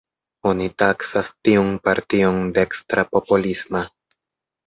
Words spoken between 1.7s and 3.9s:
partion dekstra-popolisma.